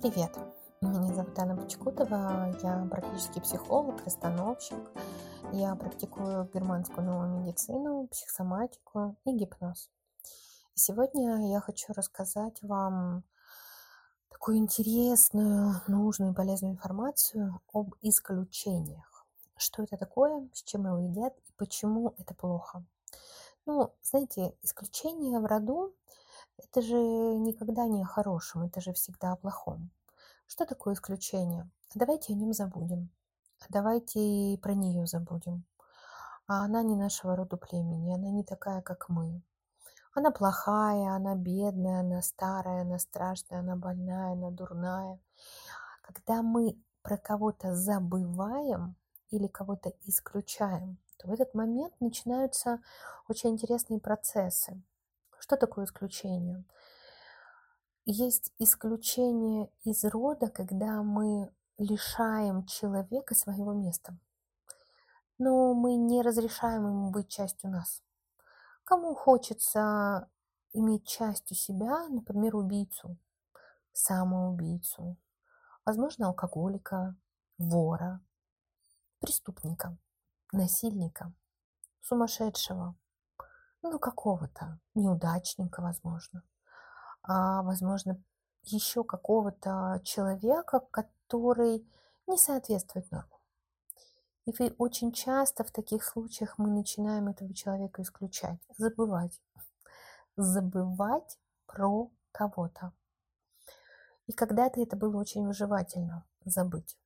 Привет! 0.00 0.34
Меня 0.80 1.12
зовут 1.12 1.38
Анна 1.38 1.58
Почекутова, 1.58 2.56
я 2.62 2.88
практический 2.90 3.42
психолог, 3.42 4.02
расстановщик. 4.06 4.78
Я 5.52 5.74
практикую 5.74 6.48
германскую 6.54 7.04
новую 7.06 7.42
медицину, 7.42 8.08
психосоматику 8.10 9.16
и 9.26 9.32
гипноз. 9.32 9.90
сегодня 10.74 11.52
я 11.52 11.60
хочу 11.60 11.92
рассказать 11.92 12.62
вам 12.62 13.24
такую 14.30 14.56
интересную, 14.56 15.82
нужную 15.86 16.32
и 16.32 16.34
полезную 16.34 16.72
информацию 16.72 17.60
об 17.70 17.94
исключениях. 18.00 19.26
Что 19.58 19.82
это 19.82 19.98
такое, 19.98 20.48
с 20.54 20.62
чем 20.62 20.86
его 20.86 20.96
едят 20.96 21.36
и 21.46 21.52
почему 21.58 22.14
это 22.16 22.34
плохо. 22.34 22.86
Ну, 23.66 23.92
знаете, 24.00 24.54
исключения 24.62 25.38
в 25.38 25.44
роду 25.44 25.94
это 26.64 26.82
же 26.82 26.96
никогда 26.96 27.86
не 27.86 28.02
о 28.02 28.06
хорошем, 28.06 28.62
это 28.62 28.80
же 28.80 28.92
всегда 28.92 29.32
о 29.32 29.36
плохом. 29.36 29.90
Что 30.46 30.66
такое 30.66 30.94
исключение? 30.94 31.68
Давайте 31.94 32.32
о 32.32 32.36
нем 32.36 32.52
забудем. 32.52 33.10
Давайте 33.68 34.58
про 34.62 34.74
нее 34.74 35.06
забудем. 35.06 35.64
А 36.46 36.64
она 36.64 36.82
не 36.82 36.96
нашего 36.96 37.36
рода 37.36 37.56
племени, 37.56 38.12
она 38.12 38.30
не 38.30 38.44
такая, 38.44 38.82
как 38.82 39.08
мы. 39.08 39.42
Она 40.14 40.32
плохая, 40.32 41.14
она 41.14 41.36
бедная, 41.36 42.00
она 42.00 42.20
старая, 42.22 42.82
она 42.82 42.98
страшная, 42.98 43.60
она 43.60 43.76
больная, 43.76 44.32
она 44.32 44.50
дурная. 44.50 45.20
Когда 46.02 46.42
мы 46.42 46.76
про 47.02 47.16
кого-то 47.16 47.74
забываем 47.74 48.96
или 49.30 49.46
кого-то 49.46 49.92
исключаем, 50.02 50.98
то 51.18 51.28
в 51.28 51.32
этот 51.32 51.54
момент 51.54 51.94
начинаются 52.00 52.80
очень 53.28 53.50
интересные 53.50 54.00
процессы. 54.00 54.82
Что 55.40 55.56
такое 55.56 55.86
исключение? 55.86 56.64
Есть 58.04 58.52
исключение 58.58 59.72
из 59.84 60.04
рода, 60.04 60.50
когда 60.50 61.02
мы 61.02 61.50
лишаем 61.78 62.66
человека 62.66 63.34
своего 63.34 63.72
места. 63.72 64.18
Но 65.38 65.72
мы 65.72 65.96
не 65.96 66.20
разрешаем 66.20 66.86
ему 66.86 67.10
быть 67.10 67.28
частью 67.28 67.70
нас. 67.70 68.02
Кому 68.84 69.14
хочется 69.14 70.28
иметь 70.74 71.06
частью 71.06 71.56
себя, 71.56 72.06
например, 72.08 72.56
убийцу, 72.56 73.16
самоубийцу, 73.92 75.16
возможно, 75.86 76.26
алкоголика, 76.26 77.16
вора, 77.56 78.20
преступника, 79.20 79.96
насильника, 80.52 81.32
сумасшедшего, 82.02 82.94
ну, 83.82 83.98
какого-то 83.98 84.78
неудачника, 84.94 85.80
возможно, 85.80 86.42
а, 87.22 87.62
возможно, 87.62 88.22
еще 88.62 89.04
какого-то 89.04 90.00
человека, 90.04 90.80
который 90.90 91.86
не 92.26 92.36
соответствует 92.36 93.10
нормам. 93.10 93.40
И 94.46 94.74
очень 94.78 95.12
часто 95.12 95.64
в 95.64 95.70
таких 95.70 96.04
случаях 96.04 96.58
мы 96.58 96.70
начинаем 96.70 97.28
этого 97.28 97.54
человека 97.54 98.02
исключать, 98.02 98.58
забывать. 98.76 99.40
Забывать 100.36 101.38
про 101.66 102.10
кого-то. 102.32 102.92
И 104.26 104.32
когда-то 104.32 104.80
это 104.80 104.96
было 104.96 105.18
очень 105.18 105.46
выживательно 105.46 106.24
забыть, 106.44 106.98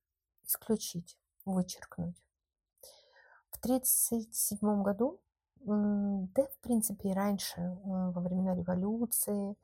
исключить, 0.43 1.17
вычеркнуть. 1.43 2.21
В 3.49 3.57
1937 3.57 4.83
году 4.83 5.19
да, 5.65 6.43
в 6.45 6.57
принципе, 6.61 7.09
и 7.09 7.13
раньше, 7.13 7.77
во 7.83 8.21
времена 8.21 8.55
революции, 8.55 9.55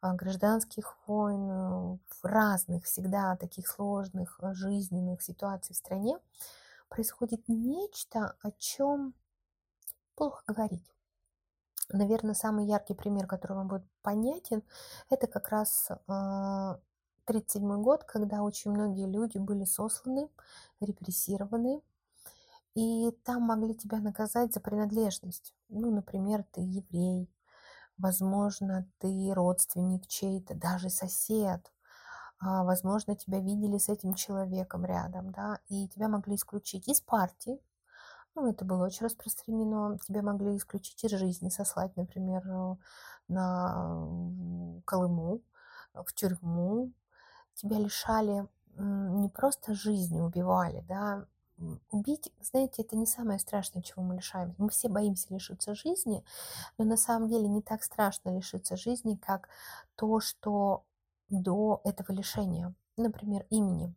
а, 0.00 0.14
гражданских 0.14 0.96
войн, 1.06 1.50
э, 1.50 1.98
разных 2.22 2.84
всегда 2.84 3.36
таких 3.36 3.66
сложных 3.66 4.38
э, 4.40 4.54
жизненных 4.54 5.22
ситуаций 5.22 5.74
в 5.74 5.78
стране 5.78 6.18
происходит 6.88 7.42
нечто, 7.48 8.36
о 8.40 8.52
чем 8.52 9.12
плохо 10.14 10.44
говорить. 10.46 10.94
Наверное, 11.88 12.34
самый 12.34 12.66
яркий 12.66 12.94
пример, 12.94 13.26
который 13.26 13.54
вам 13.54 13.66
будет 13.66 13.84
понятен, 14.02 14.62
это 15.10 15.26
как 15.26 15.48
раз 15.48 15.90
1937 16.06 17.72
а, 17.72 17.76
год, 17.78 18.04
когда 18.04 18.42
очень 18.42 18.70
многие 18.70 19.06
люди 19.06 19.38
были 19.38 19.64
сосланы, 19.64 20.28
репрессированы, 20.80 21.80
и 22.78 23.10
там 23.24 23.42
могли 23.42 23.74
тебя 23.74 23.98
наказать 23.98 24.54
за 24.54 24.60
принадлежность. 24.60 25.52
Ну, 25.68 25.90
например, 25.90 26.44
ты 26.52 26.60
еврей, 26.60 27.28
возможно, 27.96 28.88
ты 28.98 29.34
родственник 29.34 30.06
чей-то, 30.06 30.54
даже 30.54 30.88
сосед. 30.88 31.72
А, 32.38 32.62
возможно, 32.62 33.16
тебя 33.16 33.40
видели 33.40 33.78
с 33.78 33.88
этим 33.88 34.14
человеком 34.14 34.84
рядом, 34.84 35.32
да, 35.32 35.58
и 35.68 35.88
тебя 35.88 36.06
могли 36.06 36.36
исключить 36.36 36.86
из 36.86 37.00
партии, 37.00 37.60
ну, 38.36 38.48
это 38.48 38.64
было 38.64 38.86
очень 38.86 39.06
распространено. 39.06 39.98
Тебя 40.06 40.22
могли 40.22 40.56
исключить 40.56 41.02
из 41.02 41.10
жизни, 41.10 41.48
сослать, 41.48 41.96
например, 41.96 42.46
э, 42.46 42.76
на 43.26 44.06
Колыму, 44.84 45.42
в 45.92 46.12
тюрьму. 46.14 46.92
Тебя 47.54 47.78
лишали 47.78 48.46
не 48.76 49.28
просто 49.28 49.74
жизни, 49.74 50.20
убивали, 50.20 50.84
да, 50.88 51.26
убить, 51.90 52.32
знаете, 52.40 52.82
это 52.82 52.96
не 52.96 53.06
самое 53.06 53.38
страшное, 53.38 53.82
чего 53.82 54.02
мы 54.02 54.16
лишаемся. 54.16 54.54
Мы 54.58 54.68
все 54.70 54.88
боимся 54.88 55.32
лишиться 55.32 55.74
жизни, 55.74 56.24
но 56.76 56.84
на 56.84 56.96
самом 56.96 57.28
деле 57.28 57.48
не 57.48 57.62
так 57.62 57.82
страшно 57.82 58.30
лишиться 58.36 58.76
жизни, 58.76 59.16
как 59.16 59.48
то, 59.96 60.20
что 60.20 60.84
до 61.28 61.80
этого 61.84 62.12
лишения, 62.12 62.74
например, 62.96 63.46
имени. 63.50 63.94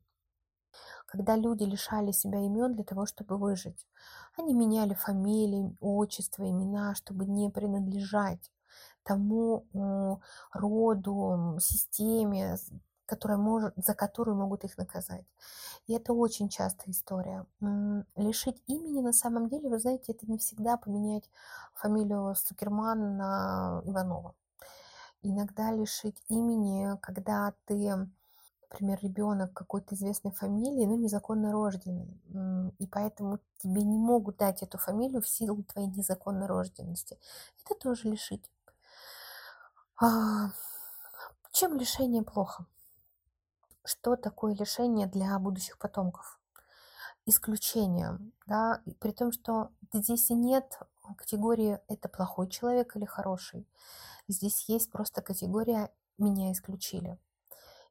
Когда 1.06 1.36
люди 1.36 1.64
лишали 1.64 2.12
себя 2.12 2.40
имен 2.40 2.74
для 2.74 2.84
того, 2.84 3.06
чтобы 3.06 3.38
выжить, 3.38 3.86
они 4.38 4.54
меняли 4.54 4.94
фамилии, 4.94 5.76
отчество, 5.82 6.50
имена, 6.50 6.96
чтобы 6.96 7.26
не 7.26 7.50
принадлежать 7.50 8.52
тому 9.04 9.66
роду, 10.54 11.58
системе, 11.60 12.58
которая 13.12 13.38
может, 13.38 13.74
за 13.76 13.94
которую 13.94 14.38
могут 14.38 14.64
их 14.64 14.78
наказать. 14.78 15.26
И 15.86 15.94
это 15.94 16.14
очень 16.14 16.48
частая 16.48 16.94
история. 16.94 17.46
Лишить 18.16 18.64
имени 18.68 19.02
на 19.02 19.12
самом 19.12 19.50
деле, 19.50 19.68
вы 19.68 19.80
знаете, 19.80 20.14
это 20.14 20.26
не 20.32 20.38
всегда 20.38 20.78
поменять 20.78 21.30
фамилию 21.74 22.34
Цукерман 22.36 23.18
на 23.18 23.82
Иванова. 23.84 24.34
Иногда 25.24 25.74
лишить 25.74 26.24
имени, 26.30 26.98
когда 27.02 27.54
ты, 27.66 28.08
например, 28.70 29.00
ребенок 29.02 29.52
какой-то 29.54 29.94
известной 29.96 30.32
фамилии, 30.32 30.86
но 30.86 30.96
незаконно 30.96 31.52
рожденный, 31.52 32.18
и 32.80 32.88
поэтому 32.88 33.40
тебе 33.58 33.84
не 33.84 33.98
могут 33.98 34.38
дать 34.38 34.64
эту 34.64 34.78
фамилию 34.78 35.22
в 35.22 35.28
силу 35.28 35.64
твоей 35.64 35.90
незаконной 35.90 36.48
рожденности. 36.48 37.20
Это 37.66 37.76
тоже 37.78 38.08
лишить. 38.08 38.50
А, 39.98 40.52
чем 41.52 41.78
лишение 41.78 42.24
плохо? 42.24 42.66
Что 43.84 44.16
такое 44.16 44.56
лишение 44.56 45.08
для 45.08 45.38
будущих 45.40 45.78
потомков. 45.78 46.40
Исключение, 47.26 48.18
да, 48.48 48.82
при 49.00 49.12
том, 49.12 49.32
что 49.32 49.70
здесь 49.94 50.30
нет 50.30 50.80
категории 51.18 51.80
«это 51.88 52.10
плохой 52.10 52.50
человек 52.50 52.96
или 52.96 53.06
хороший». 53.06 53.68
Здесь 54.28 54.68
есть 54.70 54.92
просто 54.92 55.22
категория 55.22 55.92
«меня 56.18 56.52
исключили». 56.52 57.18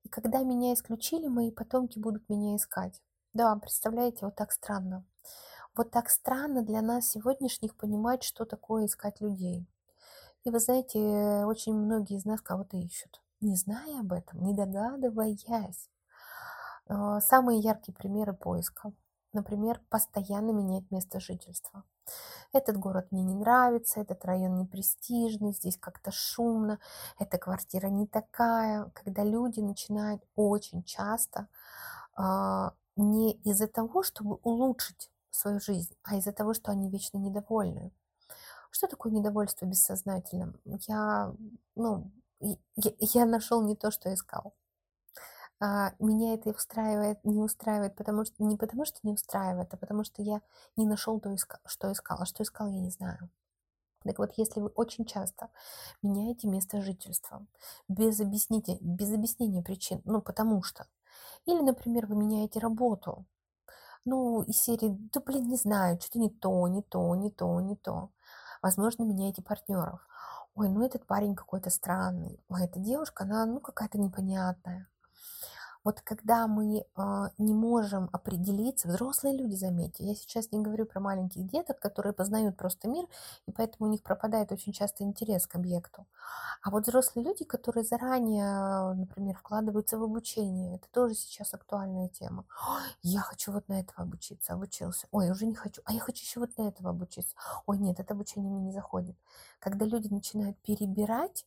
И 0.03 0.09
когда 0.09 0.43
меня 0.43 0.73
исключили, 0.73 1.29
мои 1.29 1.51
потомки 1.51 1.99
будут 1.99 2.29
меня 2.29 2.57
искать. 2.57 3.03
Да, 3.35 3.55
представляете, 3.57 4.25
вот 4.25 4.35
так 4.35 4.51
странно. 4.51 5.05
Вот 5.77 5.91
так 5.91 6.09
странно 6.11 6.63
для 6.63 6.83
нас 6.83 7.11
сегодняшних 7.11 7.77
понимать, 7.77 8.23
что 8.23 8.45
такое 8.45 8.87
искать 8.87 9.21
людей. 9.21 9.67
И 10.45 10.51
вы 10.51 10.59
знаете, 10.59 10.99
очень 11.45 11.75
многие 11.75 12.17
из 12.17 12.25
нас 12.25 12.41
кого-то 12.41 12.77
ищут 12.77 13.23
не 13.41 13.57
зная 13.57 14.01
об 14.01 14.13
этом, 14.13 14.43
не 14.43 14.55
догадываясь. 14.55 15.91
А, 16.89 17.21
самые 17.21 17.61
яркие 17.61 17.95
примеры 17.95 18.33
поиска. 18.33 18.93
Например, 19.33 19.81
постоянно 19.89 20.51
менять 20.51 20.91
место 20.91 21.21
жительства. 21.21 21.85
Этот 22.53 22.77
город 22.77 23.13
мне 23.13 23.23
не 23.23 23.35
нравится, 23.35 24.01
этот 24.01 24.25
район 24.25 24.59
не 24.59 24.67
престижный, 24.67 25.53
здесь 25.53 25.77
как-то 25.77 26.11
шумно, 26.11 26.81
эта 27.19 27.39
квартира 27.39 27.87
не 27.87 28.09
такая. 28.09 28.91
Когда 28.95 29.23
люди 29.23 29.61
начинают 29.61 30.23
очень 30.35 30.83
часто 30.83 31.47
а, 32.15 32.75
не 32.97 33.35
из-за 33.45 33.69
того, 33.69 34.03
чтобы 34.03 34.41
улучшить 34.43 35.11
свою 35.31 35.61
жизнь, 35.61 35.95
а 36.03 36.17
из-за 36.17 36.33
того, 36.33 36.55
что 36.55 36.73
они 36.73 36.91
вечно 36.91 37.19
недовольны. 37.19 37.93
Что 38.71 38.89
такое 38.89 39.13
недовольство 39.13 39.67
бессознательным? 39.67 40.61
Я, 40.65 41.33
ну, 41.77 42.11
я, 42.41 43.27
нашел 43.27 43.63
не 43.63 43.77
то, 43.77 43.91
что 43.91 44.13
искал. 44.13 44.55
А, 45.61 45.93
меня 45.99 46.35
это 46.35 46.51
устраивает, 46.51 47.23
не 47.25 47.39
устраивает, 47.39 47.95
потому 47.95 48.25
что 48.25 48.43
не 48.43 48.57
потому 48.57 48.85
что 48.87 48.99
не 49.03 49.13
устраивает, 49.13 49.73
а 49.75 49.77
потому 49.77 50.05
что 50.05 50.23
я 50.23 50.41
не 50.77 50.87
нашел 50.87 51.21
то, 51.21 51.35
что 51.67 51.93
искал. 51.93 52.19
А 52.21 52.27
что 52.27 52.43
искал, 52.43 52.69
я 52.71 52.81
не 52.81 52.91
знаю. 52.91 53.31
Так 54.05 54.19
вот, 54.19 54.33
если 54.37 54.61
вы 54.61 54.69
очень 54.69 55.05
часто 55.05 55.51
меняете 56.03 56.49
место 56.49 56.81
жительства 56.81 57.47
без 57.89 58.19
объяснения, 58.21 58.79
без 58.81 59.13
объяснения 59.13 59.63
причин, 59.63 60.01
ну 60.05 60.23
потому 60.23 60.63
что, 60.63 60.87
или, 61.45 61.61
например, 61.61 62.07
вы 62.07 62.17
меняете 62.17 62.61
работу, 62.61 63.27
ну, 64.07 64.43
из 64.43 64.59
серии, 64.63 64.97
да 65.13 65.21
блин, 65.21 65.49
не 65.49 65.57
знаю, 65.57 66.01
что-то 66.01 66.19
не 66.19 66.31
то, 66.31 66.67
не 66.69 66.83
то, 66.83 67.15
не 67.15 67.31
то, 67.31 67.61
не 67.61 67.77
то. 67.77 68.11
Возможно, 68.63 69.05
меняете 69.05 69.43
партнеров. 69.43 70.07
Ой, 70.55 70.69
ну 70.69 70.85
этот 70.85 71.07
парень 71.07 71.35
какой-то 71.35 71.71
странный. 71.71 72.39
Ой, 72.49 72.65
эта 72.65 72.79
девушка, 72.79 73.25
она, 73.25 73.47
ну, 73.47 73.61
какая-то 73.61 73.99
непонятная. 73.99 74.89
Вот 75.83 76.01
когда 76.03 76.47
мы 76.47 76.81
э, 76.81 76.83
не 77.39 77.55
можем 77.55 78.11
определиться, 78.13 78.89
взрослые 78.89 79.37
люди, 79.37 79.55
заметьте, 79.55 80.05
я 80.05 80.15
сейчас 80.15 80.53
не 80.53 80.61
говорю 80.61 80.85
про 80.85 81.01
маленьких 81.01 81.47
деток, 81.47 81.79
которые 81.79 82.13
познают 82.13 82.57
просто 82.57 82.89
мир, 82.89 83.07
и 83.47 83.53
поэтому 83.53 83.89
у 83.89 83.93
них 83.93 84.03
пропадает 84.03 84.53
очень 84.53 84.73
часто 84.73 85.05
интерес 85.05 85.47
к 85.47 85.55
объекту. 85.55 86.07
А 86.63 86.71
вот 86.71 86.87
взрослые 86.87 87.25
люди, 87.27 87.45
которые 87.45 87.85
заранее, 87.85 88.93
например, 88.95 89.37
вкладываются 89.37 89.99
в 89.99 90.03
обучение, 90.03 90.77
это 90.77 90.87
тоже 90.93 91.15
сейчас 91.15 91.55
актуальная 91.55 92.09
тема. 92.09 92.45
Я 93.03 93.21
хочу 93.21 93.51
вот 93.53 93.67
на 93.69 93.81
этого 93.81 94.03
обучиться, 94.03 94.53
обучился. 94.53 95.07
Ой, 95.11 95.31
уже 95.31 95.47
не 95.47 95.55
хочу. 95.55 95.81
А 95.87 95.93
я 95.93 96.01
хочу 96.01 96.23
еще 96.23 96.41
вот 96.41 96.57
на 96.59 96.69
этого 96.69 96.91
обучиться. 96.91 97.35
Ой, 97.67 97.79
нет, 97.79 97.99
это 98.01 98.13
обучение 98.13 98.51
мне 98.51 98.67
не 98.67 98.73
заходит. 98.73 99.17
Когда 99.59 99.87
люди 99.87 100.09
начинают 100.09 100.59
перебирать, 100.59 101.47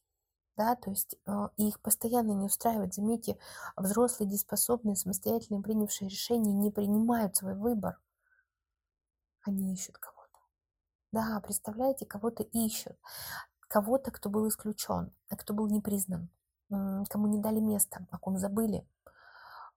да, 0.55 0.75
то 0.75 0.91
есть 0.91 1.15
э, 1.25 1.47
их 1.57 1.79
постоянно 1.81 2.31
не 2.31 2.45
устраивает. 2.45 2.93
Заметьте, 2.93 3.37
взрослые, 3.75 4.29
дееспособные, 4.29 4.95
самостоятельно 4.95 5.61
принявшие 5.61 6.09
решения 6.09 6.53
не 6.53 6.71
принимают 6.71 7.35
свой 7.35 7.55
выбор. 7.55 7.99
Они 9.41 9.73
ищут 9.73 9.97
кого-то. 9.97 10.39
Да, 11.11 11.41
представляете, 11.41 12.05
кого-то 12.05 12.43
ищут. 12.43 12.97
Кого-то, 13.67 14.11
кто 14.11 14.29
был 14.29 14.47
исключен, 14.47 15.11
а 15.29 15.35
кто 15.35 15.53
был 15.53 15.67
не 15.67 15.81
признан, 15.81 16.29
кому 16.69 17.27
не 17.27 17.39
дали 17.39 17.59
место, 17.59 18.05
о 18.11 18.19
ком 18.19 18.37
забыли. 18.37 18.87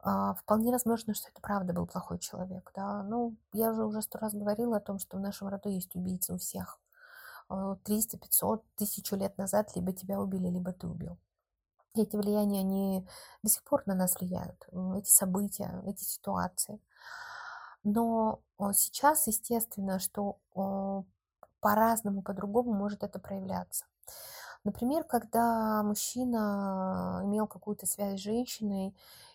А, 0.01 0.35
вполне 0.35 0.71
возможно, 0.71 1.15
что 1.15 1.31
это 1.31 1.41
правда 1.41 1.73
был 1.73 1.87
плохой 1.87 2.19
человек. 2.19 2.71
Да? 2.75 3.03
Ну, 3.03 3.37
я 3.53 3.73
уже 3.73 3.85
уже 3.85 4.03
сто 4.03 4.19
раз 4.19 4.35
говорила 4.35 4.77
о 4.77 4.81
том, 4.81 4.99
что 4.99 5.17
в 5.17 5.21
нашем 5.21 5.49
роду 5.49 5.69
есть 5.71 5.97
убийцы 5.97 6.35
у 6.35 6.39
всех. 6.39 6.79
300, 7.49 8.19
500, 8.19 8.65
тысячу 8.75 9.17
лет 9.17 9.39
назад 9.39 9.75
либо 9.77 9.93
тебя 9.93 10.21
убили, 10.21 10.49
либо 10.49 10.73
ты 10.73 10.87
убил. 10.87 11.19
Эти 11.95 12.17
влияния, 12.17 12.61
они 12.61 13.07
до 13.43 13.49
сих 13.49 13.63
пор 13.65 13.83
на 13.87 13.95
нас 13.95 14.21
влияют, 14.21 14.69
эти 14.97 15.11
события, 15.11 15.83
эти 15.87 16.05
ситуации. 16.05 16.81
Но 17.85 18.41
сейчас, 18.75 19.27
естественно, 19.27 19.99
что 19.99 20.39
по-разному, 21.61 22.23
по-другому 22.23 22.73
может 22.73 23.03
это 23.03 23.19
проявляться. 23.19 23.87
Например, 24.65 25.05
когда 25.05 25.83
мужчина 25.85 27.21
имел 27.25 27.47
какую-то 27.47 27.87
связь 27.87 28.19
с 28.19 28.23
женщиной, 28.23 28.95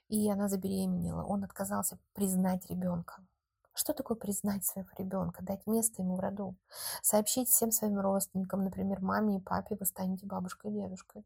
и 0.10 0.30
она 0.30 0.50
забеременела, 0.50 1.24
он 1.24 1.44
отказался 1.46 1.98
признать 2.14 2.70
ребенка. 2.70 3.24
Что 3.82 3.94
такое 3.94 4.16
признать 4.16 4.64
своего 4.64 4.90
ребенка, 4.96 5.44
дать 5.44 5.66
место 5.66 6.04
ему 6.04 6.16
в 6.16 6.20
роду? 6.20 6.56
Сообщить 7.02 7.50
всем 7.50 7.72
своим 7.72 8.00
родственникам, 8.00 8.64
например, 8.64 9.02
маме 9.02 9.38
и 9.38 9.42
папе, 9.42 9.76
вы 9.80 9.88
станете 9.88 10.28
бабушкой 10.28 10.70
и 10.70 10.76
дедушкой. 10.76 11.26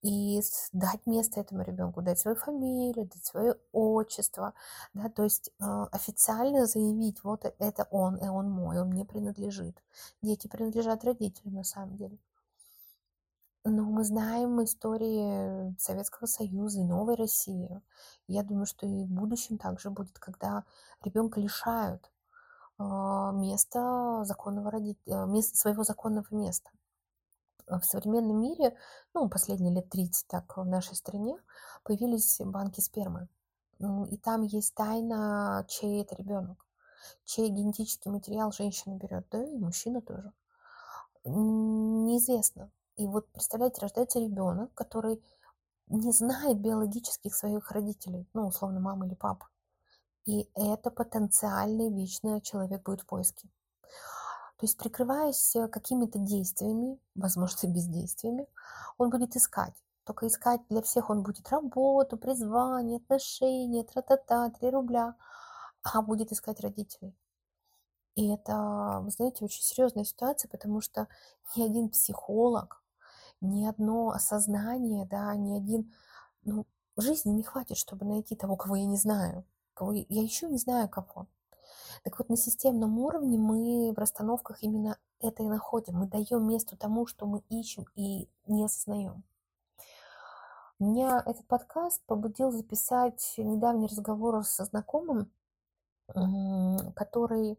И 0.00 0.40
дать 0.72 1.04
место 1.04 1.40
этому 1.40 1.62
ребенку, 1.62 2.00
дать 2.00 2.20
свою 2.20 2.36
фамилию, 2.36 3.08
дать 3.08 3.26
свое 3.26 3.56
отчество, 3.72 4.54
да, 4.94 5.08
то 5.08 5.24
есть 5.24 5.50
э, 5.58 5.64
официально 5.90 6.64
заявить, 6.66 7.24
вот 7.24 7.44
это 7.44 7.88
он, 7.90 8.18
и 8.18 8.28
он 8.28 8.48
мой, 8.48 8.80
он 8.80 8.90
мне 8.90 9.04
принадлежит. 9.04 9.82
Дети 10.22 10.46
принадлежат 10.46 11.02
родителям 11.02 11.54
на 11.54 11.64
самом 11.64 11.96
деле. 11.96 12.18
Но 13.70 13.84
мы 13.84 14.02
знаем 14.02 14.64
истории 14.64 15.76
Советского 15.78 16.26
Союза 16.26 16.80
и 16.80 16.84
Новой 16.84 17.16
России. 17.16 17.82
Я 18.26 18.42
думаю, 18.42 18.64
что 18.64 18.86
и 18.86 19.04
в 19.04 19.10
будущем 19.10 19.58
также 19.58 19.90
будет, 19.90 20.18
когда 20.18 20.64
ребенка 21.04 21.38
лишают 21.38 22.10
а, 22.78 23.30
места 23.32 24.24
законного 24.24 24.70
родителя, 24.70 25.26
места, 25.26 25.54
своего 25.58 25.82
законного 25.82 26.26
места. 26.30 26.70
В 27.66 27.82
современном 27.82 28.40
мире, 28.40 28.74
ну, 29.12 29.28
последние 29.28 29.74
лет 29.74 29.90
30 29.90 30.26
так 30.28 30.56
в 30.56 30.64
нашей 30.64 30.96
стране, 30.96 31.36
появились 31.82 32.40
банки 32.40 32.80
спермы. 32.80 33.28
И 34.10 34.16
там 34.16 34.44
есть 34.44 34.74
тайна, 34.76 35.66
чей 35.68 36.00
это 36.00 36.14
ребенок, 36.14 36.64
чей 37.26 37.50
генетический 37.50 38.10
материал 38.10 38.50
женщина 38.50 38.94
берет, 38.94 39.26
да, 39.30 39.44
и 39.44 39.58
мужчина 39.58 40.00
тоже. 40.00 40.32
Неизвестно. 41.26 42.70
И 42.98 43.06
вот, 43.06 43.28
представляете, 43.32 43.80
рождается 43.80 44.18
ребенок, 44.18 44.74
который 44.74 45.22
не 45.86 46.12
знает 46.12 46.58
биологических 46.60 47.32
своих 47.34 47.70
родителей, 47.70 48.28
ну, 48.34 48.48
условно, 48.48 48.80
мамы 48.80 49.06
или 49.06 49.14
папы. 49.14 49.46
И 50.26 50.50
это 50.54 50.90
потенциальный 50.90 51.90
вечно 51.90 52.40
человек 52.40 52.82
будет 52.82 53.02
в 53.02 53.06
поиске. 53.06 53.48
То 54.58 54.66
есть, 54.66 54.76
прикрываясь 54.76 55.54
какими-то 55.70 56.18
действиями, 56.18 56.98
возможно, 57.14 57.68
бездействиями, 57.72 58.48
он 58.98 59.10
будет 59.10 59.36
искать. 59.36 59.74
Только 60.02 60.26
искать 60.26 60.60
для 60.68 60.82
всех 60.82 61.08
он 61.08 61.22
будет 61.22 61.48
работу, 61.50 62.16
призвание, 62.16 62.96
отношения, 62.96 63.84
тра-та-та, 63.84 64.50
3 64.50 64.70
рубля, 64.70 65.14
а 65.84 66.02
будет 66.02 66.32
искать 66.32 66.60
родителей. 66.60 67.14
И 68.16 68.28
это, 68.28 68.98
вы 69.02 69.10
знаете, 69.12 69.44
очень 69.44 69.62
серьезная 69.62 70.02
ситуация, 70.02 70.48
потому 70.48 70.80
что 70.80 71.06
ни 71.54 71.62
один 71.62 71.88
психолог, 71.88 72.82
ни 73.40 73.66
одно 73.66 74.10
осознание, 74.10 75.06
да, 75.06 75.34
ни 75.36 75.56
один, 75.56 75.92
ну, 76.44 76.66
жизни 76.96 77.30
не 77.30 77.42
хватит, 77.42 77.76
чтобы 77.76 78.04
найти 78.04 78.36
того, 78.36 78.56
кого 78.56 78.76
я 78.76 78.86
не 78.86 78.96
знаю, 78.96 79.44
кого 79.74 79.92
я, 79.92 80.04
я 80.08 80.22
еще 80.22 80.48
не 80.48 80.58
знаю 80.58 80.88
кого. 80.88 81.26
Так 82.04 82.18
вот, 82.18 82.28
на 82.28 82.36
системном 82.36 82.98
уровне 82.98 83.38
мы 83.38 83.92
в 83.92 83.98
расстановках 83.98 84.62
именно 84.62 84.98
это 85.20 85.42
и 85.42 85.48
находим. 85.48 85.94
Мы 85.96 86.06
даем 86.06 86.46
место 86.46 86.76
тому, 86.76 87.06
что 87.06 87.26
мы 87.26 87.42
ищем 87.48 87.86
и 87.94 88.28
не 88.46 88.64
осознаем. 88.64 89.24
Меня 90.78 91.22
этот 91.26 91.46
подкаст 91.48 92.02
побудил 92.06 92.52
записать 92.52 93.34
недавний 93.36 93.88
разговор 93.88 94.44
со 94.44 94.64
знакомым, 94.64 95.28
который 96.94 97.58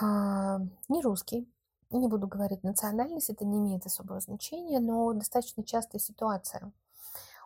а, 0.00 0.58
не 0.88 1.02
русский, 1.02 1.52
не 1.98 2.08
буду 2.08 2.26
говорить 2.26 2.62
национальность, 2.62 3.30
это 3.30 3.44
не 3.44 3.58
имеет 3.58 3.86
особого 3.86 4.20
значения, 4.20 4.80
но 4.80 5.12
достаточно 5.12 5.64
частая 5.64 6.00
ситуация. 6.00 6.72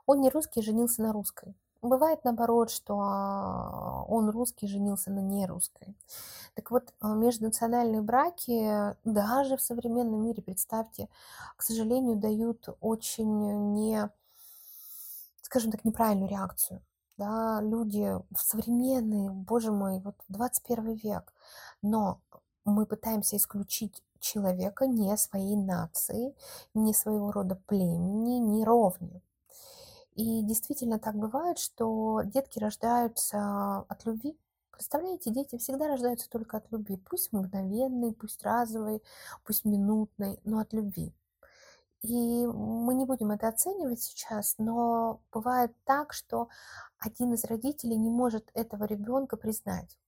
Он 0.07 0.21
не 0.21 0.31
русский, 0.31 0.63
женился 0.63 1.03
на 1.03 1.13
русской. 1.13 1.55
Бывает 1.83 2.25
наоборот, 2.25 2.71
что 2.71 2.99
а, 3.01 4.05
он 4.09 4.31
русский, 4.31 4.67
женился 4.67 5.11
на 5.11 5.21
нерусской. 5.21 5.95
Так 6.55 6.71
вот, 6.71 6.93
а, 7.01 7.15
межнациональные 7.15 8.03
браки 8.03 8.97
даже 9.05 9.57
в 9.57 9.63
современном 9.63 10.25
мире, 10.25 10.43
представьте, 10.43 11.09
к 11.57 11.63
сожалению, 11.63 12.17
дают 12.17 12.69
очень 12.81 13.73
не, 13.75 14.11
скажем 15.43 15.71
так, 15.71 15.85
неправильную 15.85 16.31
реакцию. 16.31 16.83
Да, 17.19 17.61
люди 17.63 18.13
в 18.35 18.41
современный, 18.41 19.31
боже 19.31 19.73
мой, 19.73 20.01
вот 20.01 20.17
21 20.29 20.95
век, 20.95 21.33
но 21.83 22.21
мы 22.65 22.85
пытаемся 22.85 23.37
исключить 23.37 24.03
человека 24.21 24.87
не 24.87 25.17
своей 25.17 25.57
нации, 25.57 26.35
не 26.75 26.95
своего 26.95 27.33
рода 27.33 27.57
племени, 27.67 28.39
не 28.39 28.65
ровни. 28.65 29.23
И 30.15 30.43
действительно 30.43 30.99
так 30.99 31.15
бывает, 31.15 31.59
что 31.59 32.23
детки 32.25 32.59
рождаются 32.59 33.85
от 33.89 34.07
любви. 34.07 34.39
Представляете, 34.71 35.31
дети 35.31 35.59
всегда 35.59 35.89
рождаются 35.89 36.29
только 36.31 36.57
от 36.57 36.71
любви. 36.73 36.97
Пусть 36.97 37.33
мгновенной, 37.33 38.13
пусть 38.13 38.43
разовой, 38.43 39.03
пусть 39.45 39.65
минутной, 39.65 40.41
но 40.45 40.59
от 40.59 40.73
любви. 40.73 41.15
И 42.03 42.47
мы 42.47 42.95
не 42.95 43.05
будем 43.05 43.31
это 43.31 43.49
оценивать 43.49 44.03
сейчас, 44.03 44.55
но 44.59 45.21
бывает 45.33 45.75
так, 45.85 46.13
что 46.13 46.49
один 46.99 47.35
из 47.35 47.45
родителей 47.45 47.97
не 47.97 48.11
может 48.11 48.51
этого 48.55 48.85
ребенка 48.85 49.37
признать 49.37 49.99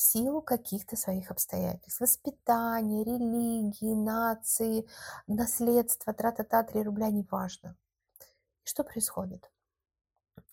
силу 0.00 0.42
каких-то 0.42 0.96
своих 0.96 1.30
обстоятельств. 1.30 2.00
Воспитания, 2.00 3.04
религии, 3.04 3.94
нации, 3.94 4.86
наследства, 5.26 6.12
тра-та-та, 6.12 6.62
3 6.62 6.82
рубля, 6.82 7.10
неважно. 7.10 7.76
И 8.64 8.68
что 8.68 8.82
происходит? 8.82 9.50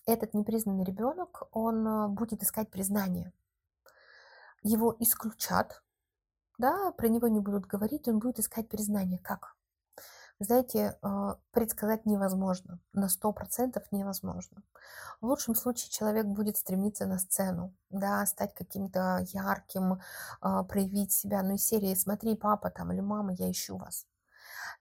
Этот 0.06 0.34
непризнанный 0.34 0.84
ребенок, 0.84 1.48
он 1.52 1.86
э, 1.86 2.08
будет 2.08 2.42
искать 2.42 2.70
признание. 2.70 3.32
Его 4.62 4.94
исключат, 4.98 5.82
да, 6.58 6.92
про 6.92 7.08
него 7.08 7.28
не 7.28 7.40
будут 7.40 7.66
говорить, 7.66 8.08
он 8.08 8.18
будет 8.18 8.38
искать 8.38 8.68
признание. 8.68 9.18
Как? 9.18 9.57
Знаете, 10.40 10.96
а, 11.02 11.36
предсказать 11.50 12.06
невозможно, 12.06 12.78
на 12.92 13.08
100% 13.08 13.84
невозможно. 13.90 14.62
В 15.20 15.26
лучшем 15.26 15.56
случае 15.56 15.90
человек 15.90 16.26
будет 16.26 16.56
стремиться 16.56 17.06
на 17.06 17.18
сцену, 17.18 17.74
да, 17.90 18.24
стать 18.26 18.54
каким-то 18.54 19.26
ярким, 19.32 20.00
а, 20.40 20.62
проявить 20.62 21.12
себя, 21.12 21.42
ну, 21.42 21.54
из 21.54 21.66
серии 21.66 21.94
«Смотри, 21.94 22.36
папа 22.36 22.70
там 22.70 22.92
или 22.92 23.00
мама, 23.00 23.32
я 23.32 23.50
ищу 23.50 23.76
вас». 23.78 24.06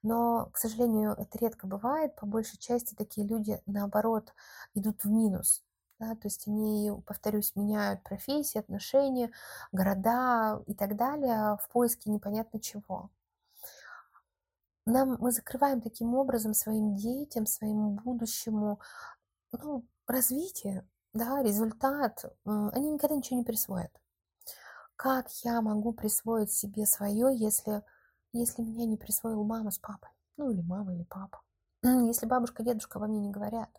Но, 0.04 0.48
к 0.54 0.58
сожалению, 0.58 1.14
это 1.14 1.38
редко 1.40 1.68
бывает. 1.68 2.16
По 2.16 2.26
большей 2.28 2.58
части 2.60 2.96
такие 2.96 3.28
люди, 3.28 3.62
наоборот, 3.66 4.34
идут 4.76 5.04
в 5.04 5.10
минус. 5.10 5.64
Да, 6.00 6.12
то 6.16 6.28
есть 6.28 6.48
они, 6.48 6.92
повторюсь, 7.08 7.56
меняют 7.56 8.04
профессии, 8.04 8.60
отношения, 8.60 9.32
города 9.72 10.62
и 10.68 10.76
так 10.76 10.96
далее 10.96 11.58
в 11.64 11.70
поиске 11.70 12.12
непонятно 12.12 12.60
чего 12.60 13.10
нам, 14.88 15.18
мы 15.20 15.32
закрываем 15.32 15.82
таким 15.82 16.16
образом 16.16 16.54
своим 16.54 16.96
детям, 16.96 17.46
своему 17.46 17.92
будущему 17.92 18.80
ну, 19.52 19.86
развитие, 20.08 20.88
да, 21.14 21.42
результат, 21.44 22.24
они 22.46 22.92
никогда 22.92 23.16
ничего 23.16 23.40
не 23.40 23.46
присвоят. 23.46 23.92
Как 24.96 25.30
я 25.44 25.62
могу 25.62 25.94
присвоить 25.94 26.52
себе 26.52 26.86
свое, 26.86 27.28
если, 27.38 27.84
если 28.34 28.62
меня 28.62 28.86
не 28.86 28.98
присвоил 28.98 29.44
мама 29.44 29.72
с 29.72 29.78
папой? 29.78 30.10
Ну, 30.38 30.52
или 30.52 30.62
мама, 30.62 30.96
или 30.96 31.04
папа. 31.04 31.42
Если 31.84 32.26
бабушка, 32.26 32.64
дедушка 32.64 32.98
во 32.98 33.08
мне 33.08 33.20
не 33.20 33.32
говорят. 33.32 33.70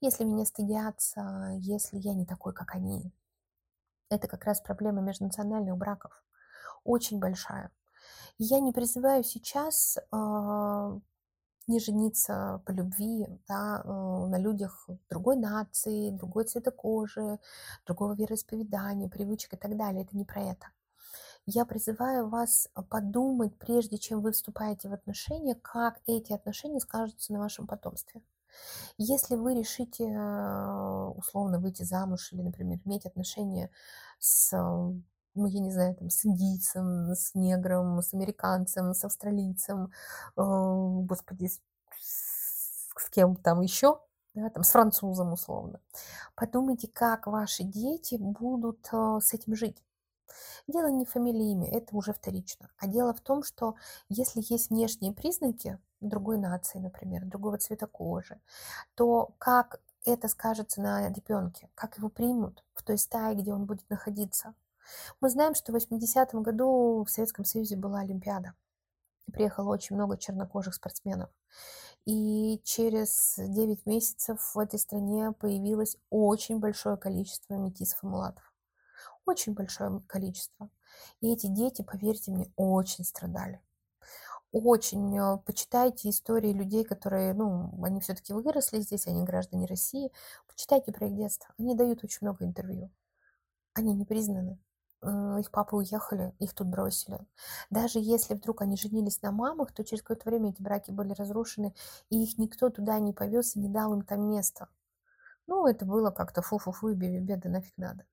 Если 0.00 0.24
меня 0.24 0.44
стыдятся, 0.44 1.52
если 1.58 1.98
я 1.98 2.14
не 2.14 2.24
такой, 2.24 2.54
как 2.54 2.74
они. 2.74 3.12
Это 4.10 4.26
как 4.26 4.44
раз 4.44 4.60
проблема 4.60 5.02
межнациональных 5.02 5.76
браков. 5.76 6.12
Очень 6.84 7.18
большая. 7.18 7.70
Я 8.38 8.60
не 8.60 8.72
призываю 8.72 9.24
сейчас 9.24 9.98
а, 10.10 10.98
не 11.68 11.80
жениться 11.80 12.62
по 12.64 12.72
любви 12.72 13.26
да, 13.46 13.82
э, 13.84 13.88
на 13.88 14.38
людях 14.38 14.88
другой 15.10 15.36
нации, 15.36 16.10
другой 16.10 16.44
цвета 16.44 16.70
кожи, 16.70 17.38
другого 17.86 18.14
вероисповедания, 18.14 19.08
привычек 19.08 19.52
и 19.52 19.56
так 19.56 19.76
далее. 19.76 20.02
Это 20.02 20.16
не 20.16 20.24
про 20.24 20.42
это. 20.42 20.66
Я 21.46 21.64
призываю 21.64 22.28
вас 22.28 22.68
подумать, 22.88 23.56
прежде 23.58 23.98
чем 23.98 24.20
вы 24.22 24.32
вступаете 24.32 24.88
в 24.88 24.92
отношения, 24.92 25.54
как 25.54 26.00
эти 26.06 26.32
отношения 26.32 26.80
скажутся 26.80 27.32
на 27.32 27.38
вашем 27.38 27.66
потомстве. 27.66 28.22
Если 28.96 29.36
вы 29.36 29.54
решите 29.54 30.04
э, 30.04 31.12
условно 31.16 31.58
выйти 31.58 31.82
замуж 31.84 32.32
или, 32.32 32.42
например, 32.42 32.80
иметь 32.84 33.06
отношения 33.06 33.70
с 34.18 34.52
ну, 35.34 35.46
я 35.46 35.60
не 35.60 35.70
знаю, 35.70 35.94
там, 35.94 36.10
с 36.10 36.24
индийцем, 36.24 37.12
с 37.14 37.34
негром, 37.34 38.02
с 38.02 38.12
американцем, 38.14 38.94
с 38.94 39.04
австралийцем, 39.04 39.92
э, 40.36 40.40
господи, 40.40 41.46
с, 41.46 41.60
с 42.00 43.10
кем 43.10 43.36
там 43.36 43.60
еще, 43.60 44.00
да, 44.34 44.50
там, 44.50 44.62
с 44.62 44.70
французом 44.70 45.32
условно. 45.32 45.80
Подумайте, 46.34 46.88
как 46.88 47.26
ваши 47.26 47.62
дети 47.62 48.16
будут 48.16 48.88
э, 48.92 49.18
с 49.22 49.32
этим 49.32 49.54
жить. 49.54 49.82
Дело 50.66 50.88
не 50.88 51.04
имя, 51.04 51.70
это 51.70 51.96
уже 51.96 52.12
вторично. 52.12 52.70
А 52.78 52.86
дело 52.86 53.14
в 53.14 53.20
том, 53.20 53.42
что 53.42 53.76
если 54.08 54.42
есть 54.44 54.70
внешние 54.70 55.12
признаки 55.12 55.78
другой 56.00 56.38
нации, 56.38 56.78
например, 56.78 57.24
другого 57.24 57.58
цвета 57.58 57.86
кожи, 57.86 58.40
то 58.94 59.34
как 59.38 59.80
это 60.04 60.28
скажется 60.28 60.80
на 60.80 61.08
ребенке, 61.08 61.70
как 61.74 61.98
его 61.98 62.08
примут 62.08 62.64
в 62.74 62.82
той 62.82 62.98
стае, 62.98 63.36
где 63.36 63.52
он 63.52 63.64
будет 63.66 63.88
находиться– 63.88 64.54
мы 65.20 65.30
знаем, 65.30 65.54
что 65.54 65.72
в 65.72 65.76
80-м 65.76 66.42
году 66.42 67.04
в 67.04 67.10
Советском 67.10 67.44
Союзе 67.44 67.76
была 67.76 68.00
Олимпиада. 68.00 68.54
Приехало 69.32 69.72
очень 69.72 69.96
много 69.96 70.16
чернокожих 70.16 70.74
спортсменов. 70.74 71.30
И 72.06 72.60
через 72.64 73.34
9 73.36 73.84
месяцев 73.86 74.54
в 74.54 74.58
этой 74.58 74.78
стране 74.78 75.32
появилось 75.32 75.96
очень 76.08 76.58
большое 76.58 76.96
количество 76.96 77.54
метисов 77.54 78.02
и 78.02 78.06
мулатов. 78.06 78.54
Очень 79.26 79.54
большое 79.54 80.00
количество. 80.06 80.70
И 81.20 81.30
эти 81.32 81.48
дети, 81.48 81.82
поверьте 81.82 82.30
мне, 82.32 82.50
очень 82.56 83.04
страдали 83.04 83.60
очень 84.52 85.16
э, 85.18 85.38
почитайте 85.44 86.08
истории 86.10 86.52
людей, 86.52 86.84
которые, 86.84 87.34
ну, 87.34 87.72
они 87.84 88.00
все-таки 88.00 88.32
выросли 88.32 88.80
здесь, 88.80 89.06
они 89.06 89.24
граждане 89.24 89.66
России. 89.66 90.10
Почитайте 90.46 90.92
про 90.92 91.06
их 91.06 91.16
детство. 91.16 91.52
Они 91.58 91.74
дают 91.74 92.02
очень 92.04 92.18
много 92.22 92.44
интервью. 92.44 92.90
Они 93.74 93.94
не 93.94 94.04
признаны. 94.04 94.58
Э, 95.00 95.36
их 95.40 95.50
папы 95.50 95.76
уехали, 95.76 96.34
их 96.38 96.54
тут 96.54 96.68
бросили. 96.68 97.20
Даже 97.70 97.98
если 98.00 98.34
вдруг 98.34 98.62
они 98.62 98.76
женились 98.76 99.22
на 99.22 99.30
мамах, 99.30 99.72
то 99.72 99.84
через 99.84 100.02
какое-то 100.02 100.28
время 100.28 100.50
эти 100.50 100.60
браки 100.60 100.90
были 100.90 101.12
разрушены, 101.12 101.74
и 102.10 102.22
их 102.22 102.38
никто 102.38 102.70
туда 102.70 102.98
не 102.98 103.12
повез 103.12 103.54
и 103.54 103.60
не 103.60 103.68
дал 103.68 103.94
им 103.94 104.02
там 104.02 104.28
места. 104.28 104.68
Ну, 105.46 105.66
это 105.66 105.84
было 105.86 106.10
как-то 106.10 106.42
фу-фу-фу, 106.42 106.94
беда 106.94 107.48
нафиг 107.48 107.76
надо. 107.76 108.04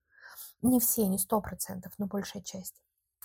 Не 0.62 0.80
все, 0.80 1.06
не 1.06 1.18
сто 1.18 1.40
процентов, 1.40 1.92
но 1.98 2.06
большая 2.06 2.42
часть 2.42 2.76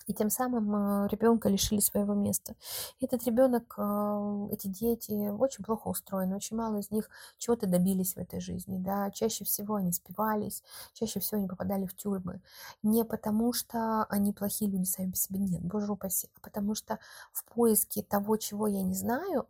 и 0.07 0.13
тем 0.13 0.29
самым 0.29 1.05
э, 1.05 1.07
ребенка 1.09 1.49
лишили 1.49 1.79
своего 1.79 2.13
места. 2.13 2.55
Этот 2.99 3.23
ребенок, 3.25 3.75
э, 3.77 4.47
эти 4.51 4.67
дети 4.67 5.29
очень 5.29 5.63
плохо 5.63 5.87
устроены, 5.89 6.35
очень 6.35 6.57
мало 6.57 6.77
из 6.77 6.91
них 6.91 7.09
чего-то 7.37 7.67
добились 7.67 8.13
в 8.13 8.17
этой 8.17 8.39
жизни, 8.39 8.77
да, 8.77 9.11
чаще 9.11 9.45
всего 9.45 9.75
они 9.75 9.91
спивались, 9.91 10.63
чаще 10.93 11.19
всего 11.19 11.39
они 11.39 11.47
попадали 11.47 11.85
в 11.85 11.95
тюрьмы. 11.95 12.41
Не 12.83 13.03
потому, 13.05 13.53
что 13.53 14.05
они 14.05 14.33
плохие 14.33 14.69
люди 14.69 14.85
сами 14.85 15.11
по 15.11 15.17
себе, 15.17 15.39
нет, 15.39 15.61
боже 15.61 15.91
упаси, 15.91 16.29
а 16.35 16.39
потому 16.41 16.75
что 16.75 16.99
в 17.31 17.45
поиске 17.45 18.03
того, 18.03 18.37
чего 18.37 18.67
я 18.67 18.83
не 18.83 18.95
знаю, 18.95 19.47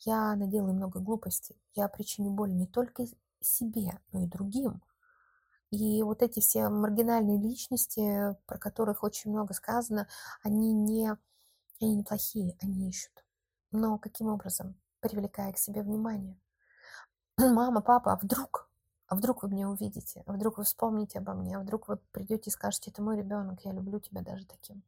я 0.00 0.34
наделаю 0.34 0.74
много 0.74 1.00
глупостей, 1.00 1.56
я 1.74 1.88
причиню 1.88 2.30
боль 2.30 2.52
не 2.52 2.66
только 2.66 3.06
себе, 3.40 3.98
но 4.12 4.24
и 4.24 4.26
другим. 4.26 4.82
И 5.72 6.02
вот 6.02 6.22
эти 6.22 6.40
все 6.40 6.68
маргинальные 6.68 7.38
личности, 7.38 8.36
про 8.44 8.58
которых 8.58 9.02
очень 9.02 9.30
много 9.30 9.54
сказано, 9.54 10.06
они 10.42 10.70
не, 10.74 11.16
они 11.80 11.96
не 11.96 12.02
плохие, 12.02 12.58
они 12.60 12.90
ищут. 12.90 13.24
Но 13.70 13.98
каким 13.98 14.28
образом? 14.28 14.78
Привлекая 15.00 15.50
к 15.54 15.56
себе 15.56 15.82
внимание. 15.82 16.38
Мама, 17.38 17.80
папа, 17.80 18.12
а 18.12 18.16
вдруг? 18.16 18.68
А 19.06 19.16
вдруг 19.16 19.42
вы 19.42 19.48
меня 19.48 19.70
увидите? 19.70 20.22
А 20.26 20.34
вдруг 20.34 20.58
вы 20.58 20.64
вспомните 20.64 21.20
обо 21.20 21.32
мне? 21.32 21.56
А 21.56 21.60
вдруг 21.60 21.88
вы 21.88 21.96
придете 22.12 22.50
и 22.50 22.52
скажете, 22.52 22.90
это 22.90 23.00
мой 23.00 23.16
ребенок, 23.16 23.64
я 23.64 23.72
люблю 23.72 23.98
тебя 23.98 24.20
даже 24.20 24.44
таким. 24.44 24.82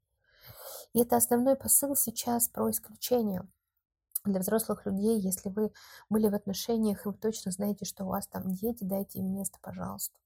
И 0.93 1.01
это 1.01 1.17
основной 1.17 1.57
посыл 1.57 1.97
сейчас 1.97 2.49
про 2.49 2.71
исключение 2.71 3.49
для 4.27 4.39
взрослых 4.39 4.85
людей, 4.85 5.19
если 5.19 5.49
вы 5.49 5.73
были 6.11 6.29
в 6.29 6.35
отношениях, 6.35 7.07
и 7.07 7.09
вы 7.09 7.15
точно 7.15 7.53
знаете, 7.53 7.87
что 7.87 8.05
у 8.05 8.09
вас 8.09 8.27
там 8.27 8.53
дети, 8.53 8.85
дайте 8.85 9.21
им 9.21 9.35
место, 9.35 9.59
пожалуйста. 9.63 10.19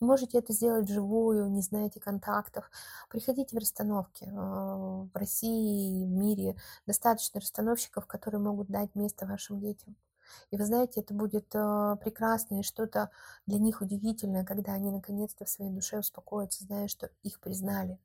Не 0.00 0.06
можете 0.06 0.38
это 0.38 0.52
сделать 0.52 0.88
вживую, 0.88 1.50
не 1.50 1.62
знаете 1.62 2.00
контактов. 2.00 2.70
Приходите 3.08 3.56
в 3.56 3.58
расстановки. 3.58 4.28
А, 4.32 5.08
в 5.12 5.14
России, 5.14 6.04
в 6.04 6.10
мире 6.10 6.56
достаточно 6.86 7.40
расстановщиков, 7.40 8.06
которые 8.06 8.40
могут 8.40 8.68
дать 8.68 8.94
место 8.94 9.26
вашим 9.26 9.60
детям. 9.60 9.96
И 10.50 10.56
вы 10.56 10.64
знаете, 10.64 11.00
это 11.00 11.14
будет 11.14 11.54
а, 11.54 11.96
прекрасно 11.96 12.60
и 12.60 12.62
что-то 12.62 13.10
для 13.46 13.58
них 13.58 13.80
удивительное, 13.80 14.44
когда 14.44 14.72
они 14.72 14.90
наконец-то 14.90 15.44
в 15.44 15.48
своей 15.50 15.70
душе 15.70 15.98
успокоятся, 15.98 16.64
зная, 16.64 16.88
что 16.88 17.10
их 17.22 17.40
признали. 17.40 17.98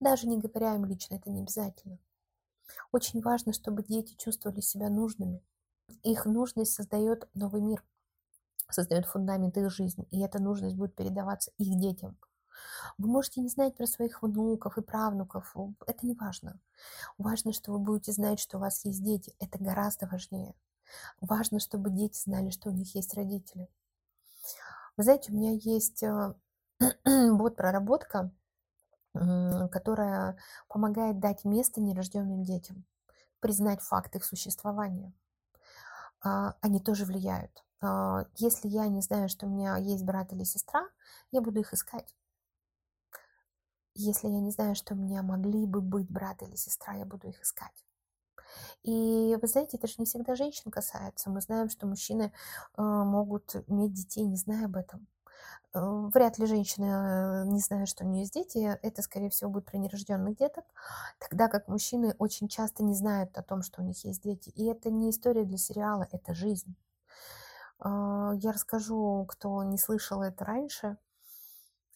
Даже 0.00 0.26
не 0.26 0.38
говоря 0.38 0.74
им 0.74 0.84
лично, 0.84 1.14
это 1.14 1.30
не 1.30 1.40
обязательно. 1.42 1.98
Очень 2.90 3.20
важно, 3.20 3.52
чтобы 3.52 3.82
дети 3.82 4.14
чувствовали 4.14 4.60
себя 4.60 4.88
нужными. 4.88 5.42
Их 6.02 6.26
нужность 6.26 6.74
создает 6.74 7.28
новый 7.34 7.60
мир 7.60 7.84
создает 8.72 9.06
фундамент 9.06 9.56
их 9.56 9.70
жизни, 9.70 10.06
и 10.10 10.20
эта 10.20 10.40
нужность 10.40 10.76
будет 10.76 10.94
передаваться 10.94 11.50
их 11.58 11.78
детям. 11.78 12.16
Вы 12.98 13.08
можете 13.08 13.40
не 13.40 13.48
знать 13.48 13.76
про 13.76 13.86
своих 13.86 14.22
внуков 14.22 14.78
и 14.78 14.82
правнуков, 14.82 15.54
это 15.86 16.06
не 16.06 16.14
важно. 16.14 16.60
Важно, 17.18 17.52
что 17.52 17.72
вы 17.72 17.78
будете 17.78 18.12
знать, 18.12 18.40
что 18.40 18.58
у 18.58 18.60
вас 18.60 18.84
есть 18.84 19.02
дети, 19.02 19.34
это 19.38 19.58
гораздо 19.58 20.06
важнее. 20.06 20.54
Важно, 21.20 21.58
чтобы 21.58 21.90
дети 21.90 22.18
знали, 22.18 22.50
что 22.50 22.68
у 22.68 22.72
них 22.72 22.94
есть 22.94 23.14
родители. 23.14 23.68
Вы 24.96 25.04
знаете, 25.04 25.32
у 25.32 25.34
меня 25.34 25.52
есть 25.52 26.02
э, 26.02 27.32
бот-проработка, 27.32 28.30
которая 29.14 30.38
помогает 30.68 31.20
дать 31.20 31.44
место 31.44 31.80
нерожденным 31.80 32.44
детям, 32.44 32.84
признать 33.40 33.82
факт 33.82 34.16
их 34.16 34.24
существования. 34.24 35.12
А, 36.22 36.54
они 36.60 36.80
тоже 36.80 37.04
влияют. 37.04 37.62
А, 37.82 38.26
если 38.36 38.68
я 38.68 38.86
не 38.88 39.02
знаю, 39.02 39.28
что 39.28 39.46
у 39.46 39.50
меня 39.50 39.76
есть 39.76 40.04
брат 40.04 40.32
или 40.32 40.44
сестра, 40.44 40.88
я 41.32 41.40
буду 41.40 41.60
их 41.60 41.74
искать. 41.74 42.14
Если 43.94 44.28
я 44.28 44.40
не 44.40 44.50
знаю, 44.52 44.74
что 44.74 44.94
у 44.94 44.96
меня 44.96 45.22
могли 45.22 45.66
бы 45.66 45.80
быть 45.82 46.10
брат 46.10 46.42
или 46.42 46.54
сестра, 46.54 46.94
я 46.94 47.04
буду 47.04 47.28
их 47.28 47.42
искать. 47.42 47.84
И 48.84 49.36
вы 49.40 49.48
знаете, 49.48 49.76
это 49.76 49.86
же 49.86 49.94
не 49.98 50.06
всегда 50.06 50.34
женщин 50.34 50.70
касается. 50.70 51.30
Мы 51.30 51.40
знаем, 51.40 51.68
что 51.68 51.86
мужчины 51.86 52.32
э, 52.76 52.82
могут 52.82 53.54
иметь 53.68 53.92
детей, 53.94 54.24
не 54.24 54.36
зная 54.36 54.66
об 54.66 54.76
этом. 54.76 55.06
вряд 55.74 56.38
ли 56.38 56.46
женщина 56.46 57.44
не 57.46 57.60
знает, 57.60 57.88
что 57.88 58.04
у 58.04 58.08
нее 58.08 58.22
есть 58.22 58.34
дети, 58.34 58.78
это, 58.82 59.02
скорее 59.02 59.30
всего, 59.30 59.50
будет 59.50 59.66
про 59.66 59.78
нерожденных 59.78 60.36
деток, 60.36 60.64
тогда 61.18 61.48
как 61.48 61.68
мужчины 61.68 62.14
очень 62.18 62.48
часто 62.48 62.84
не 62.84 62.94
знают 62.94 63.36
о 63.38 63.42
том, 63.42 63.62
что 63.62 63.82
у 63.82 63.84
них 63.84 64.04
есть 64.04 64.22
дети. 64.22 64.50
И 64.50 64.66
это 64.66 64.90
не 64.90 65.10
история 65.10 65.44
для 65.44 65.58
сериала, 65.58 66.08
это 66.12 66.34
жизнь. 66.34 66.76
А, 67.84 68.32
я 68.36 68.52
расскажу, 68.52 69.26
кто 69.28 69.62
не 69.64 69.76
слышал 69.76 70.22
это 70.22 70.44
раньше. 70.44 70.96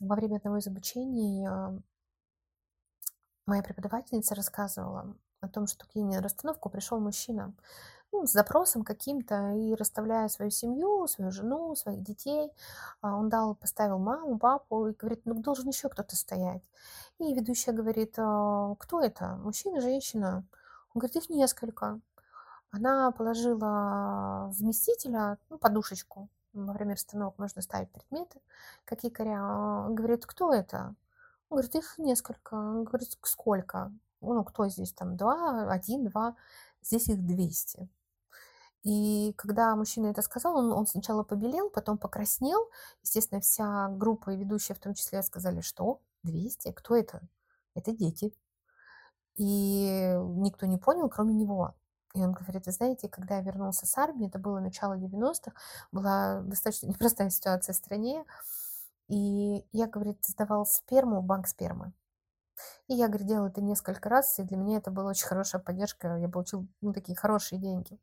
Во 0.01 0.17
время 0.17 0.37
одного 0.37 0.59
из 0.59 0.67
обучений 0.67 1.47
моя 3.47 3.63
преподавательница 3.63 4.35
рассказывала 4.35 5.17
о 5.41 5.49
том, 5.49 5.67
что 5.67 5.87
к 5.87 5.95
ней 5.95 6.05
на 6.05 6.21
расстановку 6.21 6.69
пришел 6.69 6.99
мужчина 6.99 7.55
ну, 8.13 8.27
с 8.27 8.33
запросом 8.33 8.85
каким-то 8.85 9.53
и 9.53 9.75
расставляя 9.75 10.29
свою 10.29 10.51
семью, 10.51 11.07
свою 11.07 11.31
жену, 11.31 11.75
своих 11.77 12.03
детей. 12.03 12.51
А, 13.01 13.17
он 13.17 13.29
дал, 13.29 13.55
поставил 13.55 13.99
маму, 13.99 14.39
папу 14.39 14.89
и 14.89 14.95
говорит, 14.95 15.23
ну 15.25 15.35
должен 15.35 15.69
еще 15.69 15.89
кто-то 15.89 16.17
стоять. 16.17 16.63
И 17.19 17.35
ведущая 17.35 17.73
говорит, 17.73 18.15
«А, 18.19 18.75
кто 18.79 19.01
это? 19.01 19.37
Мужчина, 19.37 19.81
женщина? 19.81 20.45
Он 20.95 21.01
говорит, 21.01 21.17
их 21.17 21.29
несколько. 21.31 22.01
Она 22.71 23.11
положила 23.13 24.51
вместителя, 24.53 25.39
ну, 25.51 25.59
подушечку. 25.59 26.29
Во 26.53 26.73
время 26.73 26.93
расстановок 26.93 27.39
можно 27.39 27.63
ставить 27.63 27.91
предметы, 27.91 28.41
как 28.85 29.05
якоря. 29.05 29.43
Он 29.43 29.95
говорит, 29.95 30.27
кто 30.27 30.53
это? 30.53 30.95
Он 31.49 31.59
говорит, 31.59 31.75
их 31.75 31.99
несколько. 31.99 32.55
Он 32.55 32.85
говорит, 32.85 33.19
сколько? 33.23 33.93
Ну, 34.21 34.45
кто 34.45 34.69
здесь 34.69 34.93
там? 34.93 35.17
Два, 35.17 35.71
один, 35.71 36.09
два. 36.09 36.37
Здесь 36.83 37.09
их 37.09 37.25
200. 37.27 37.89
И 38.85 39.35
когда 39.37 39.75
мужчина 39.75 40.07
это 40.07 40.23
сказал, 40.23 40.57
он, 40.57 40.73
он 40.73 40.87
сначала 40.87 41.25
побелел, 41.25 41.71
потом 41.71 41.99
покраснел. 41.99 42.71
Естественно, 43.03 43.41
вся 43.41 43.89
группа 43.89 44.31
и 44.31 44.37
ведущая 44.37 44.75
в 44.75 44.79
том 44.79 44.95
числе 44.95 45.23
сказали, 45.23 45.61
что 45.61 46.01
200? 46.23 46.73
Кто 46.73 46.95
это? 46.95 47.21
Это 47.75 47.93
дети. 47.93 48.33
И 49.35 50.15
никто 50.37 50.67
не 50.67 50.79
понял, 50.79 51.09
кроме 51.09 51.35
него. 51.35 51.75
И 52.17 52.23
он 52.23 52.33
говорит, 52.33 52.65
вы 52.65 52.73
знаете, 52.73 53.11
когда 53.11 53.37
я 53.37 53.43
вернулся 53.43 53.85
с 53.85 53.99
армии, 53.99 54.29
это 54.29 54.39
было 54.39 54.59
начало 54.59 54.95
90-х, 54.95 55.53
была 55.93 56.41
достаточно 56.41 56.87
непростая 56.89 57.29
ситуация 57.29 57.75
в 57.75 57.77
стране, 57.77 58.25
и 59.09 59.67
я, 59.73 59.87
говорит, 59.87 60.25
сдавал 60.25 60.65
сперму 60.65 61.21
в 61.21 61.25
банк 61.25 61.47
спермы. 61.47 61.93
И 62.89 62.95
я, 62.95 63.09
говорит, 63.09 63.27
делал 63.27 63.49
это 63.49 63.61
несколько 63.61 64.09
раз, 64.09 64.39
и 64.39 64.45
для 64.45 64.57
меня 64.57 64.79
это 64.79 64.91
была 64.91 65.11
очень 65.11 65.27
хорошая 65.27 65.61
поддержка, 65.61 66.17
я 66.17 66.29
получил 66.31 66.67
ну, 66.81 66.95
такие 66.95 67.19
хорошие 67.19 67.61
деньги. 67.61 68.01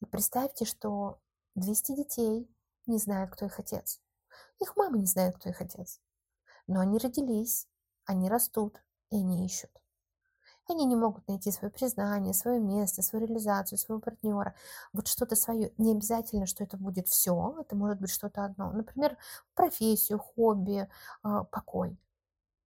И 0.00 0.06
представьте, 0.06 0.64
что 0.64 1.20
200 1.54 1.96
детей 1.96 2.50
не 2.86 2.96
знают, 2.96 3.30
кто 3.30 3.44
их 3.44 3.58
отец. 3.58 4.00
Их 4.58 4.74
мамы 4.74 5.00
не 5.00 5.06
знают, 5.06 5.36
кто 5.36 5.50
их 5.50 5.60
отец. 5.60 6.00
Но 6.66 6.80
они 6.80 6.96
родились, 6.96 7.68
они 8.06 8.30
растут, 8.30 8.82
и 9.10 9.16
они 9.16 9.44
ищут. 9.44 9.70
Они 10.68 10.84
не 10.84 10.96
могут 10.96 11.28
найти 11.28 11.52
свое 11.52 11.72
признание, 11.72 12.34
свое 12.34 12.58
место, 12.58 13.02
свою 13.02 13.26
реализацию, 13.26 13.78
своего 13.78 14.00
партнера, 14.00 14.54
вот 14.92 15.06
что-то 15.06 15.36
свое. 15.36 15.72
Не 15.78 15.92
обязательно, 15.92 16.46
что 16.46 16.64
это 16.64 16.76
будет 16.76 17.06
все, 17.08 17.56
это 17.60 17.76
может 17.76 18.00
быть 18.00 18.10
что-то 18.10 18.44
одно. 18.44 18.72
Например, 18.72 19.16
профессию, 19.54 20.18
хобби, 20.18 20.88
а, 21.22 21.44
покой. 21.44 21.96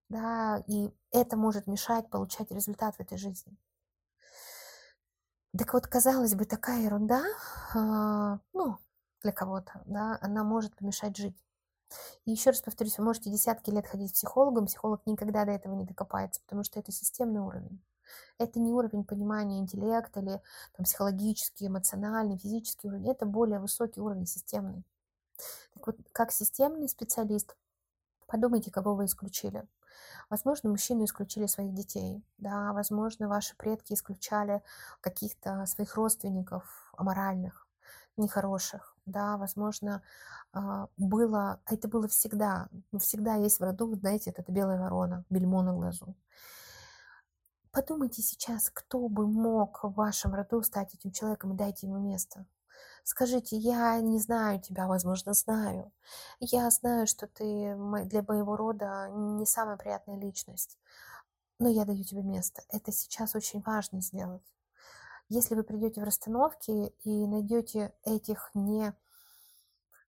Да, 0.09 0.63
и 0.67 0.91
это 1.11 1.37
может 1.37 1.67
мешать 1.67 2.09
получать 2.09 2.51
результат 2.51 2.95
в 2.95 2.99
этой 2.99 3.17
жизни. 3.17 3.55
Так 5.57 5.73
вот, 5.73 5.85
казалось 5.87 6.33
бы, 6.33 6.45
такая 6.45 6.81
ерунда, 6.81 7.23
а, 7.75 8.39
ну, 8.53 8.77
для 9.21 9.31
кого-то, 9.31 9.81
да, 9.85 10.17
она 10.21 10.43
может 10.43 10.75
помешать 10.75 11.17
жить. 11.17 11.37
И 12.25 12.31
еще 12.31 12.51
раз 12.51 12.61
повторюсь, 12.61 12.97
вы 12.97 13.03
можете 13.03 13.29
десятки 13.29 13.69
лет 13.69 13.85
ходить 13.87 14.13
психологом, 14.13 14.65
психолог 14.65 15.05
никогда 15.05 15.45
до 15.45 15.51
этого 15.51 15.75
не 15.75 15.85
докопается, 15.85 16.41
потому 16.41 16.63
что 16.63 16.79
это 16.79 16.91
системный 16.91 17.41
уровень. 17.41 17.81
Это 18.37 18.59
не 18.59 18.71
уровень 18.71 19.03
понимания 19.03 19.59
интеллекта 19.59 20.19
или 20.19 20.41
там, 20.75 20.85
психологический, 20.85 21.67
эмоциональный, 21.67 22.37
физический 22.37 22.87
уровень. 22.87 23.09
Это 23.09 23.25
более 23.25 23.59
высокий 23.59 24.01
уровень 24.01 24.25
системный. 24.25 24.83
Так 25.73 25.87
вот, 25.87 25.97
как 26.11 26.31
системный 26.31 26.89
специалист, 26.89 27.55
подумайте, 28.27 28.71
кого 28.71 28.95
вы 28.95 29.05
исключили. 29.05 29.67
Возможно, 30.29 30.69
мужчины 30.69 31.03
исключили 31.05 31.45
своих 31.47 31.73
детей, 31.73 32.23
да, 32.37 32.71
возможно, 32.73 33.27
ваши 33.27 33.55
предки 33.57 33.93
исключали 33.93 34.61
каких-то 35.01 35.65
своих 35.65 35.95
родственников 35.95 36.93
аморальных, 36.97 37.67
нехороших, 38.17 38.95
да, 39.05 39.37
возможно, 39.37 40.01
а, 40.53 40.87
было, 40.97 41.59
это 41.65 41.87
было 41.87 42.07
всегда, 42.07 42.69
ну, 42.91 42.99
всегда 42.99 43.35
есть 43.35 43.59
в 43.59 43.63
роду, 43.63 43.93
знаете, 43.95 44.31
это 44.31 44.49
белая 44.51 44.79
ворона, 44.79 45.25
бельмо 45.29 45.61
на 45.63 45.73
глазу. 45.73 46.15
Подумайте 47.71 48.21
сейчас, 48.21 48.69
кто 48.69 49.07
бы 49.07 49.25
мог 49.25 49.81
в 49.83 49.93
вашем 49.93 50.33
роду 50.33 50.61
стать 50.61 50.93
этим 50.93 51.11
человеком 51.11 51.53
и 51.53 51.57
дайте 51.57 51.87
ему 51.87 51.99
место. 51.99 52.45
Скажите, 53.05 53.55
я 53.55 53.97
не 54.01 54.19
знаю 54.19 54.59
тебя, 54.59 54.87
возможно, 54.87 55.33
знаю. 55.33 55.93
Я 56.41 56.69
знаю, 56.69 57.07
что 57.07 57.27
ты 57.27 57.73
для 58.07 58.23
моего 58.23 58.57
рода 58.57 59.09
не 59.11 59.45
самая 59.45 59.77
приятная 59.77 60.17
личность, 60.17 60.77
но 61.59 61.69
я 61.69 61.85
даю 61.85 62.03
тебе 62.03 62.23
место. 62.23 62.61
Это 62.67 62.91
сейчас 62.91 63.35
очень 63.35 63.61
важно 63.61 64.01
сделать. 64.01 64.43
Если 65.29 65.55
вы 65.55 65.63
придете 65.63 66.01
в 66.01 66.03
расстановки 66.03 66.93
и 67.05 67.25
найдете 67.25 67.93
этих 68.03 68.51
не, 68.53 68.93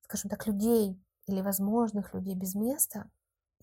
скажем 0.01 0.29
так, 0.29 0.45
людей 0.47 1.01
или 1.27 1.39
возможных 1.39 2.13
людей 2.13 2.35
без 2.35 2.55
места, 2.55 3.09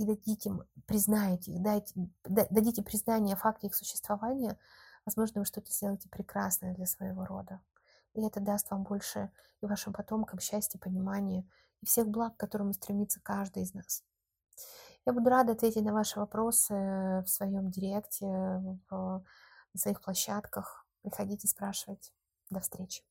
и 0.00 0.06
дадите, 0.06 0.50
признаете 0.86 1.52
их, 1.52 1.62
дайте, 1.62 1.94
дадите 2.24 2.82
признание 2.82 3.36
факте 3.36 3.66
их 3.66 3.74
существования, 3.74 4.58
возможно, 5.04 5.42
вы 5.42 5.44
что-то 5.44 5.70
сделаете 5.70 6.08
прекрасное 6.08 6.74
для 6.74 6.86
своего 6.86 7.26
рода. 7.26 7.60
И 8.14 8.22
это 8.22 8.40
даст 8.40 8.70
вам 8.70 8.82
больше 8.82 9.30
и 9.60 9.66
вашим 9.66 9.92
потомкам 9.92 10.40
счастья, 10.40 10.78
понимания 10.78 11.46
и 11.82 11.86
всех 11.86 12.08
благ, 12.08 12.34
к 12.34 12.40
которым 12.40 12.72
стремится 12.72 13.20
каждый 13.20 13.62
из 13.62 13.74
нас. 13.74 14.02
Я 15.04 15.12
буду 15.12 15.28
рада 15.28 15.52
ответить 15.52 15.84
на 15.84 15.92
ваши 15.92 16.18
вопросы 16.18 16.72
в 16.72 17.26
своем 17.26 17.70
директе, 17.70 18.26
в, 18.26 19.22
на 19.74 19.78
своих 19.78 20.00
площадках. 20.00 20.86
Приходите 21.02 21.46
спрашивать. 21.46 22.14
До 22.48 22.60
встречи. 22.60 23.09